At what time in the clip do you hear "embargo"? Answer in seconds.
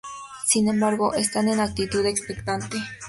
0.67-1.13